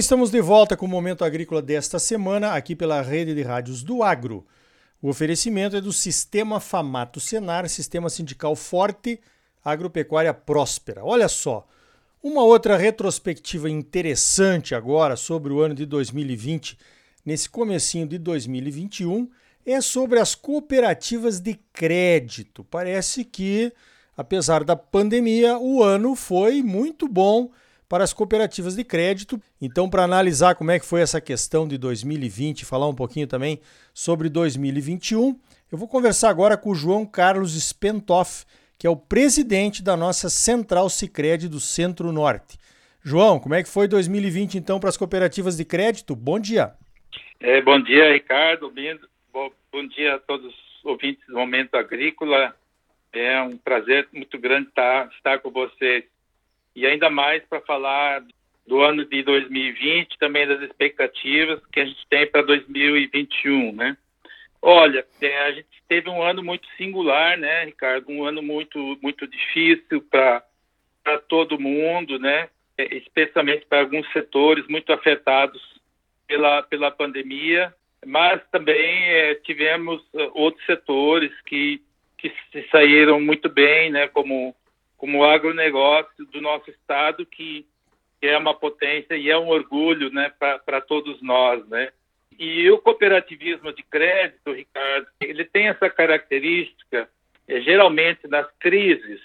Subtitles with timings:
[0.00, 4.02] Estamos de volta com o Momento Agrícola desta semana, aqui pela rede de rádios do
[4.02, 4.46] Agro.
[5.02, 9.20] O oferecimento é do Sistema Famato Senar, Sistema Sindical Forte,
[9.62, 11.04] Agropecuária Próspera.
[11.04, 11.68] Olha só,
[12.22, 16.78] uma outra retrospectiva interessante agora sobre o ano de 2020,
[17.22, 19.28] nesse comecinho de 2021,
[19.66, 22.64] é sobre as cooperativas de crédito.
[22.64, 23.70] Parece que,
[24.16, 27.50] apesar da pandemia, o ano foi muito bom
[27.90, 29.42] para as cooperativas de crédito.
[29.60, 33.60] Então, para analisar como é que foi essa questão de 2020, falar um pouquinho também
[33.92, 35.36] sobre 2021,
[35.72, 38.46] eu vou conversar agora com o João Carlos Spentoff,
[38.78, 42.58] que é o presidente da nossa Central Sicredi do Centro-Norte.
[43.02, 46.14] João, como é que foi 2020 então para as cooperativas de crédito?
[46.14, 46.74] Bom dia.
[47.40, 48.72] É, bom dia, Ricardo.
[49.32, 52.54] Bom, bom dia a todos os ouvintes do Momento Agrícola.
[53.12, 56.04] É um prazer muito grande estar, estar com vocês
[56.80, 58.24] e ainda mais para falar
[58.66, 63.96] do ano de 2020, também das expectativas que a gente tem para 2021, né?
[64.62, 68.10] Olha, é, a gente teve um ano muito singular, né, Ricardo?
[68.10, 70.42] Um ano muito muito difícil para
[71.28, 72.48] todo mundo, né?
[72.78, 75.60] É, especialmente para alguns setores muito afetados
[76.26, 77.74] pela pela pandemia,
[78.06, 81.82] mas também é, tivemos uh, outros setores que
[82.16, 84.08] que se saíram muito bem, né?
[84.08, 84.54] Como
[85.00, 87.66] como agronegócio do nosso estado, que,
[88.20, 91.66] que é uma potência e é um orgulho né, para todos nós.
[91.68, 91.90] Né?
[92.38, 97.08] E o cooperativismo de crédito, Ricardo, ele tem essa característica,
[97.48, 99.22] é, geralmente nas crises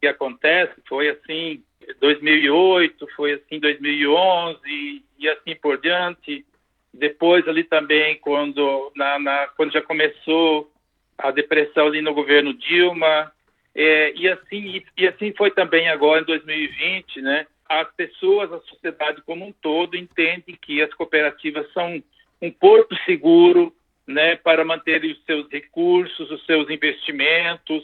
[0.00, 1.62] que acontecem, foi assim
[2.00, 6.46] 2008, foi assim 2011 e, e assim por diante.
[6.94, 10.72] Depois ali também, quando, na, na, quando já começou
[11.18, 13.30] a depressão ali no governo Dilma,
[13.74, 17.46] é, e, assim, e, assim foi também agora em 2020, né?
[17.68, 22.02] As pessoas, a sociedade como um todo entendem que as cooperativas são
[22.40, 23.74] um porto seguro,
[24.06, 27.82] né, para manter os seus recursos, os seus investimentos,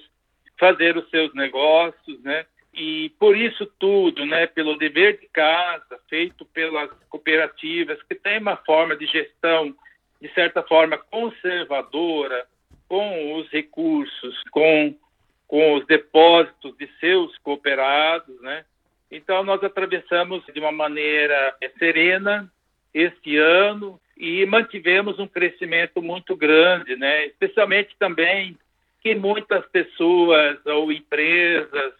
[0.58, 2.44] fazer os seus negócios, né?
[2.74, 8.56] E por isso tudo, né, pelo dever de casa feito pelas cooperativas, que tem uma
[8.58, 9.74] forma de gestão
[10.20, 12.46] de certa forma conservadora
[12.86, 14.94] com os recursos, com
[15.50, 18.64] com os depósitos de seus cooperados, né?
[19.10, 22.48] Então nós atravessamos de uma maneira serena
[22.94, 27.26] este ano e mantivemos um crescimento muito grande, né?
[27.26, 28.56] Especialmente também
[29.02, 31.94] que muitas pessoas ou empresas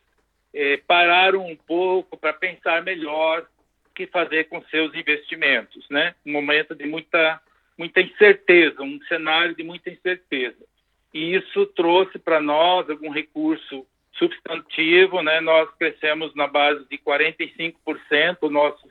[0.55, 3.45] eh, pararam um pouco para pensar melhor
[3.85, 6.15] o que fazer com seus investimentos, né?
[6.25, 7.41] Um momento de muita
[7.77, 10.70] muita incerteza, um cenário de muita incerteza
[11.13, 15.41] e isso trouxe para nós algum recurso substantivo, né?
[15.41, 18.91] Nós crescemos na base de 45% nossos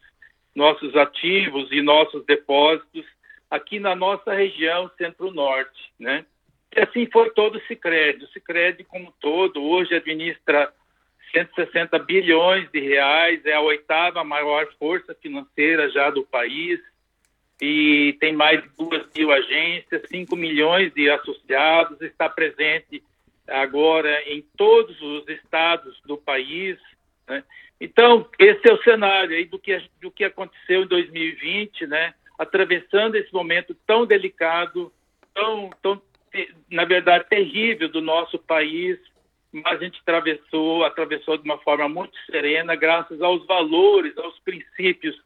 [0.55, 3.05] nossos ativos e nossos depósitos
[3.49, 6.25] aqui na nossa região Centro-Norte, né?
[6.75, 8.25] E assim foi todo o Sicredi.
[8.25, 10.73] O Sicredi como todo hoje administra
[11.31, 16.79] 160 bilhões de reais, é a oitava maior força financeira já do país
[17.61, 23.03] e tem mais de duas mil agências, 5 milhões de associados, está presente
[23.47, 26.77] agora em todos os estados do país.
[27.27, 27.43] Né?
[27.81, 32.13] Então, esse é o cenário aí do que, do que aconteceu em 2020, né?
[32.37, 34.91] atravessando esse momento tão delicado,
[35.33, 36.01] tão, tão,
[36.71, 38.97] na verdade, terrível do nosso país,
[39.51, 45.19] mas a gente atravessou, atravessou de uma forma muito serena, graças aos valores, aos princípios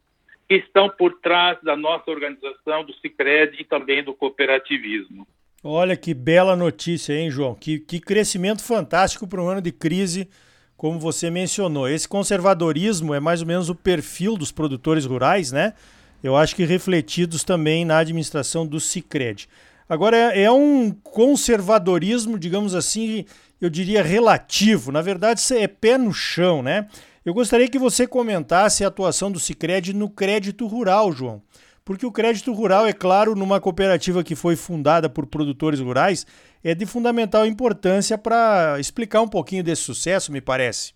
[0.54, 5.28] que estão por trás da nossa organização, do Cicred e também do cooperativismo.
[5.64, 7.56] Olha que bela notícia, hein, João?
[7.56, 10.30] Que, que crescimento fantástico para um ano de crise,
[10.78, 11.88] como você mencionou.
[11.88, 15.74] Esse conservadorismo é mais ou menos o perfil dos produtores rurais, né?
[16.22, 19.48] Eu acho que refletidos também na administração do Cicred.
[19.90, 23.26] Agora, é, é um conservadorismo, digamos assim,
[23.60, 24.92] eu diria relativo.
[24.92, 26.88] Na verdade, é pé no chão, né?
[27.26, 31.42] Eu gostaria que você comentasse a atuação do Sicredi no crédito rural, João.
[31.86, 36.26] Porque o crédito rural, é claro, numa cooperativa que foi fundada por produtores rurais,
[36.62, 40.94] é de fundamental importância para explicar um pouquinho desse sucesso, me parece.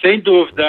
[0.00, 0.64] Sem dúvida.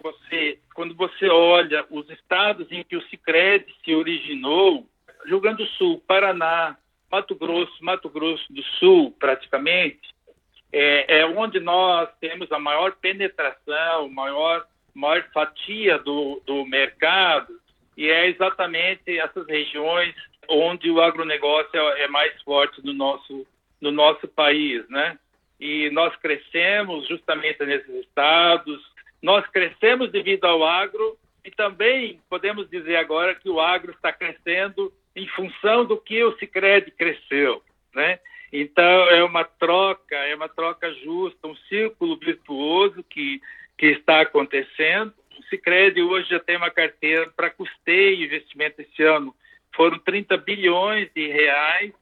[0.00, 4.86] Você, quando você olha os estados em que o Sicredi se originou,
[5.26, 6.76] Rio Grande do Sul, Paraná,
[7.10, 10.13] Mato Grosso, Mato Grosso do Sul, praticamente,
[10.76, 17.60] é, é onde nós temos a maior penetração, maior, maior fatia do, do mercado,
[17.96, 20.12] e é exatamente essas regiões
[20.48, 23.46] onde o agronegócio é, é mais forte no nosso,
[23.80, 25.16] no nosso país, né?
[25.60, 28.82] E nós crescemos justamente nesses estados,
[29.22, 34.90] nós crescemos devido ao agro, E também podemos dizer agora que o agro está crescendo
[35.14, 37.62] em função do que o Sicredi cresceu,
[37.94, 38.18] né?
[38.52, 43.40] Então é uma troca, é uma troca justa, um círculo virtuoso que
[43.76, 45.12] que está acontecendo.
[45.38, 49.34] O Sicredi hoje já tem uma carteira para custeio investimento esse ano.
[49.74, 51.92] Foram 30 bilhões de reais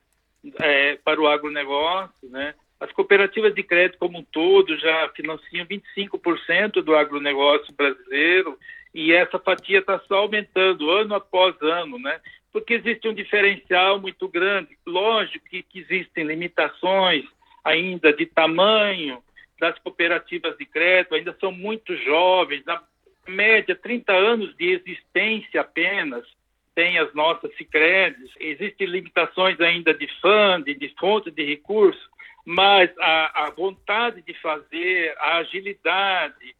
[0.60, 2.54] é, para o agronegócio, né?
[2.78, 8.58] As cooperativas de crédito como um todo já financiam 25% do agronegócio brasileiro
[8.92, 12.20] e essa fatia está só aumentando ano após ano, né?
[12.52, 14.76] Porque existe um diferencial muito grande.
[14.86, 17.24] Lógico que, que existem limitações
[17.64, 19.22] ainda de tamanho
[19.58, 22.82] das cooperativas de crédito, ainda são muito jovens, na
[23.28, 26.26] média 30 anos de existência apenas
[26.74, 28.30] tem as nossas Sicredes.
[28.40, 32.02] Existem limitações ainda de fundo, de fonte de recursos,
[32.44, 36.56] mas a, a vontade de fazer, a agilidade,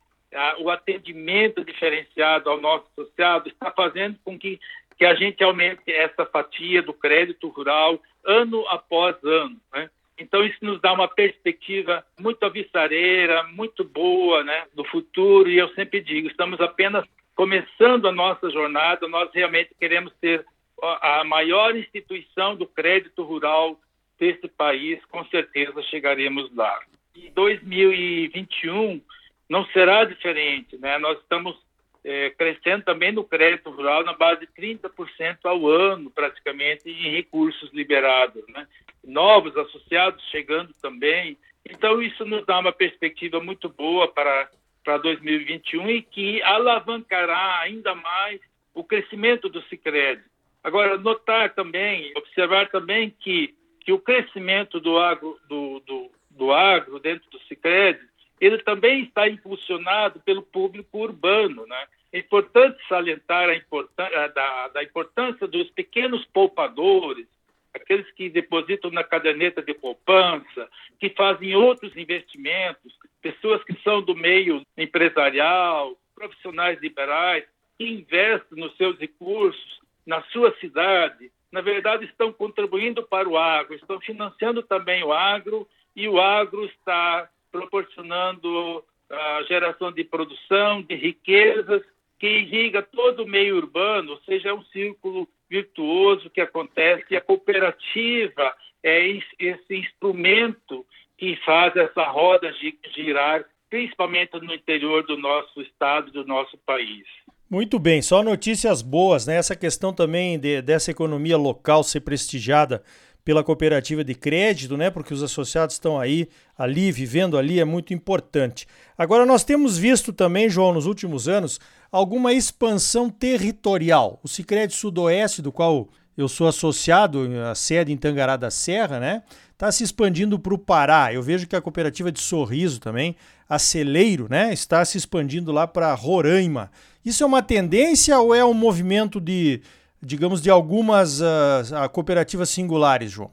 [0.60, 4.58] o atendimento diferenciado ao nosso associado está fazendo com que,
[5.02, 9.60] que a gente aumente essa fatia do crédito rural ano após ano.
[9.74, 9.90] Né?
[10.16, 15.50] Então, isso nos dá uma perspectiva muito avissareira, muito boa né, do futuro.
[15.50, 17.04] E eu sempre digo: estamos apenas
[17.34, 20.46] começando a nossa jornada, nós realmente queremos ser
[20.80, 23.80] a maior instituição do crédito rural
[24.20, 26.78] desse país, com certeza chegaremos lá.
[27.16, 29.02] E 2021
[29.48, 30.96] não será diferente, né?
[30.98, 31.56] Nós estamos
[32.04, 37.72] é, crescendo também no crédito rural na base de 30% ao ano, praticamente, em recursos
[37.72, 38.66] liberados, né?
[39.04, 41.36] Novos associados chegando também.
[41.68, 44.50] Então, isso nos dá uma perspectiva muito boa para,
[44.84, 48.40] para 2021 e que alavancará ainda mais
[48.74, 50.22] o crescimento do Sicredi.
[50.62, 53.54] Agora, notar também, observar também que
[53.84, 58.00] que o crescimento do agro, do, do, do agro dentro do Sicredi
[58.44, 61.86] ele também está impulsionado pelo público urbano, né?
[62.12, 67.28] É importante salientar a importância da, da importância dos pequenos poupadores,
[67.72, 70.68] aqueles que depositam na caderneta de poupança,
[70.98, 72.92] que fazem outros investimentos,
[73.22, 77.44] pessoas que são do meio empresarial, profissionais liberais,
[77.78, 83.74] que investem nos seus recursos na sua cidade, na verdade, estão contribuindo para o agro,
[83.74, 90.94] estão financiando também o agro e o agro está proporcionando a geração de produção, de
[90.94, 91.82] riquezas,
[92.18, 97.16] que irriga todo o meio urbano, ou seja, é um círculo virtuoso que acontece e
[97.16, 99.06] a cooperativa é
[99.38, 100.86] esse instrumento
[101.18, 102.52] que faz essa roda
[102.94, 107.04] girar, principalmente no interior do nosso estado, do nosso país.
[107.50, 109.36] Muito bem, só notícias boas, né?
[109.36, 112.82] Essa questão também de, dessa economia local ser prestigiada
[113.24, 114.90] pela cooperativa de crédito, né?
[114.90, 118.66] Porque os associados estão aí, ali, vivendo ali, é muito importante.
[118.98, 121.60] Agora, nós temos visto também, João, nos últimos anos,
[121.90, 124.18] alguma expansão territorial.
[124.22, 129.22] O Sicredi Sudoeste, do qual eu sou associado, a sede em Tangará da Serra, né?
[129.52, 131.12] Está se expandindo para o Pará.
[131.12, 133.14] Eu vejo que a cooperativa de Sorriso também,
[133.48, 134.52] a Celeiro, né?
[134.52, 136.70] Está se expandindo lá para Roraima.
[137.04, 139.62] Isso é uma tendência ou é um movimento de,
[140.02, 143.32] digamos, de algumas uh, cooperativas singulares, João?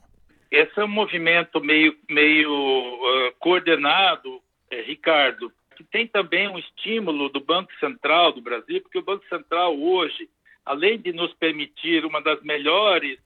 [0.51, 7.29] Esse é um movimento meio, meio uh, coordenado, é, Ricardo, que tem também um estímulo
[7.29, 10.29] do Banco Central do Brasil, porque o Banco Central hoje,
[10.65, 13.17] além de nos permitir uma das melhores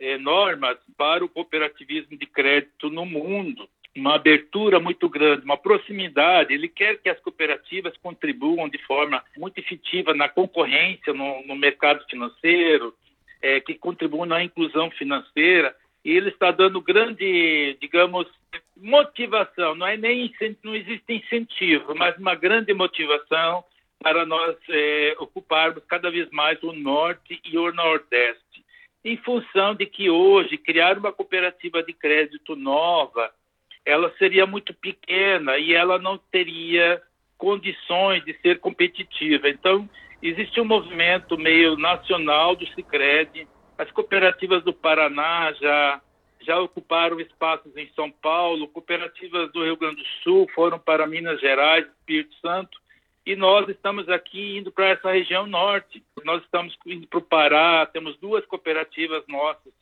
[0.00, 6.54] eh, normas para o cooperativismo de crédito no mundo, uma abertura muito grande, uma proximidade.
[6.54, 12.04] Ele quer que as cooperativas contribuam de forma muito efetiva na concorrência no, no mercado
[12.08, 12.94] financeiro,
[13.42, 15.74] é, que contribuam na inclusão financeira.
[16.04, 18.26] E ele está dando grande, digamos,
[18.76, 19.74] motivação.
[19.74, 23.64] Não é nem não existe incentivo, mas uma grande motivação
[24.00, 28.64] para nós é, ocuparmos cada vez mais o norte e o nordeste,
[29.04, 33.32] em função de que hoje criar uma cooperativa de crédito nova
[33.88, 37.00] ela seria muito pequena e ela não teria
[37.38, 39.48] condições de ser competitiva.
[39.48, 39.88] Então,
[40.22, 43.48] existe um movimento meio nacional do Sicredi.
[43.78, 46.02] As cooperativas do Paraná já
[46.40, 51.40] já ocuparam espaços em São Paulo, cooperativas do Rio Grande do Sul foram para Minas
[51.40, 52.78] Gerais, Espírito Santo,
[53.26, 56.02] e nós estamos aqui indo para essa região norte.
[56.24, 59.72] Nós estamos indo para o Pará, temos duas cooperativas nossas,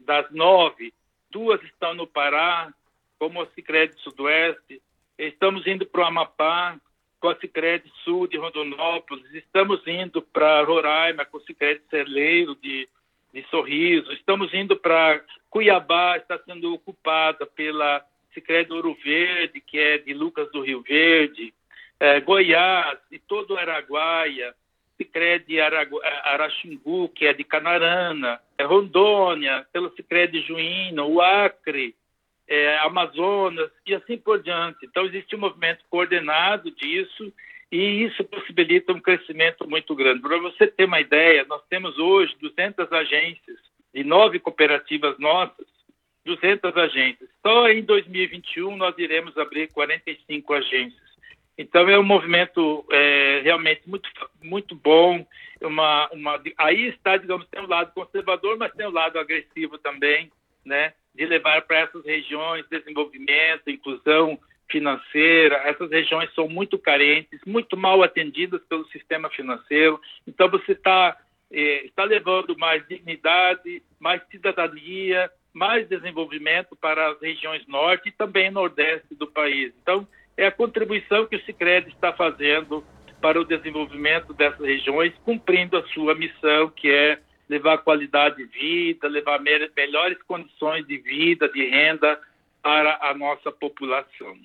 [0.00, 0.94] das nove,
[1.30, 2.72] duas estão no Pará,
[3.18, 4.80] como a Sicredi Sudoeste,
[5.18, 6.78] estamos indo para o Amapá
[7.20, 12.88] com a Sicredi Sul de Rondonópolis, estamos indo para Roraima com a Sicredi Celeiro de,
[13.32, 19.98] de Sorriso, estamos indo para Cuiabá, está sendo ocupada pela Sicredi Ouro Verde, que é
[19.98, 21.52] de Lucas do Rio Verde,
[21.98, 24.54] é, Goiás e todo o Araguaia,
[24.96, 31.94] Cicred Araxingu, que é de Canarana, é Rondônia, pelo Cicred Juína, o Acre,
[32.48, 34.78] é, Amazonas e assim por diante.
[34.84, 37.32] Então, existe um movimento coordenado disso
[37.70, 40.22] e isso possibilita um crescimento muito grande.
[40.22, 43.58] Para você ter uma ideia, nós temos hoje 200 agências
[43.94, 45.66] de nove cooperativas nossas,
[46.24, 47.28] 200 agências.
[47.46, 51.08] Só em 2021 nós iremos abrir 45 agências.
[51.56, 54.08] Então é um movimento é, realmente muito
[54.42, 55.26] muito bom.
[55.60, 60.30] Uma, uma, aí está, digamos, tem um lado conservador, mas tem um lado agressivo também,
[60.64, 60.94] né?
[61.18, 64.38] De levar para essas regiões desenvolvimento, inclusão
[64.70, 65.56] financeira.
[65.64, 70.00] Essas regiões são muito carentes, muito mal atendidas pelo sistema financeiro.
[70.26, 71.16] Então você está
[71.50, 78.50] é, está levando mais dignidade, mais cidadania, mais desenvolvimento para as regiões norte e também
[78.50, 79.72] nordeste do país.
[79.82, 80.06] Então,
[80.36, 82.84] é a contribuição que o Sicredi está fazendo
[83.20, 87.18] para o desenvolvimento dessas regiões, cumprindo a sua missão, que é
[87.48, 92.18] levar qualidade de vida, levar melhores condições de vida, de renda
[92.62, 94.36] para a nossa população.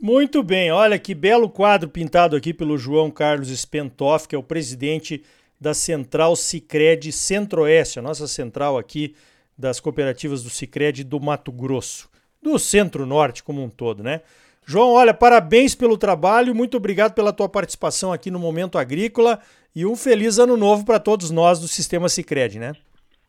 [0.00, 4.42] Muito bem, olha que belo quadro pintado aqui pelo João Carlos Spentoff, que é o
[4.42, 5.24] presidente
[5.60, 9.16] da Central Sicredi Centro-Oeste, a nossa central aqui
[9.56, 12.08] das cooperativas do Sicredi do Mato Grosso,
[12.40, 14.20] do Centro-Norte como um todo, né?
[14.70, 19.40] João, olha, parabéns pelo trabalho, muito obrigado pela tua participação aqui no Momento Agrícola
[19.74, 22.74] e um feliz ano novo para todos nós do Sistema Sicredi, né?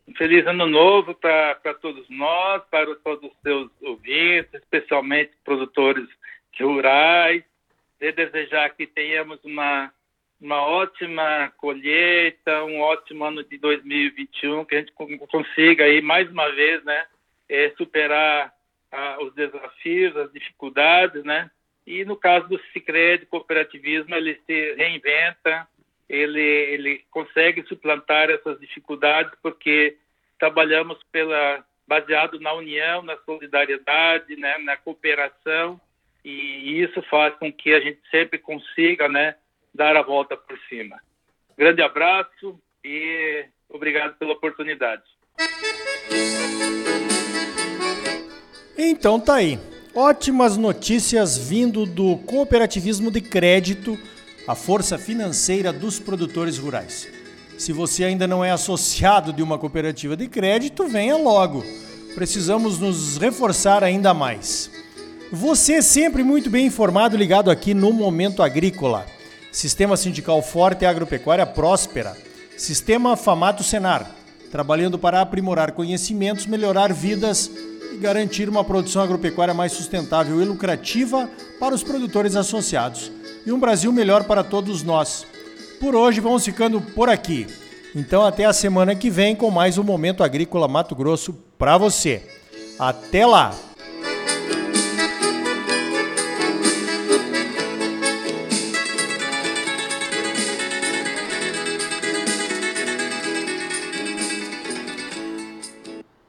[0.06, 6.10] Um feliz ano novo para todos nós, para todos os seus ouvintes, especialmente produtores
[6.60, 7.42] rurais,
[8.02, 9.90] de desejar que tenhamos uma
[10.42, 14.92] uma ótima colheita, um ótimo ano de 2021, que a gente
[15.30, 17.06] consiga aí mais uma vez, né,
[17.48, 18.54] é, superar
[18.92, 21.50] ah, os desafios, as dificuldades, né?
[21.86, 25.68] E no caso do Sicredi cooperativismo, ele se reinventa,
[26.08, 29.98] ele ele consegue suplantar essas dificuldades porque
[30.38, 35.82] trabalhamos pela baseado na união, na solidariedade, né, na cooperação
[36.24, 39.36] e isso faz com que a gente sempre consiga, né,
[39.74, 41.00] dar a volta por cima.
[41.58, 45.04] Grande abraço e obrigado pela oportunidade.
[48.82, 49.60] Então tá aí.
[49.94, 54.00] Ótimas notícias vindo do cooperativismo de crédito,
[54.48, 57.06] a força financeira dos produtores rurais.
[57.58, 61.62] Se você ainda não é associado de uma cooperativa de crédito, venha logo.
[62.16, 64.72] Precisamos nos reforçar ainda mais.
[65.30, 69.06] Você é sempre muito bem informado ligado aqui no Momento Agrícola.
[69.52, 72.16] Sistema Sindical Forte e Agropecuária Próspera.
[72.56, 74.10] Sistema Famato Senar,
[74.50, 77.52] trabalhando para aprimorar conhecimentos, melhorar vidas
[77.92, 81.30] e garantir uma produção agropecuária mais sustentável e lucrativa
[81.60, 83.12] para os produtores associados.
[83.46, 85.26] E um Brasil melhor para todos nós.
[85.80, 87.48] Por hoje vamos ficando por aqui.
[87.96, 92.22] Então até a semana que vem com mais um Momento Agrícola Mato Grosso para você.
[92.78, 93.69] Até lá!